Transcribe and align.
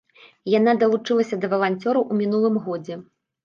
Яна 0.53 0.73
далучылася 0.83 1.39
да 1.45 1.51
валанцёраў 1.53 2.11
у 2.11 2.21
мінулым 2.25 2.61
годзе. 2.69 3.03